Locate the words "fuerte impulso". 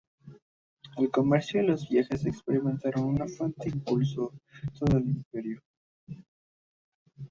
3.29-4.29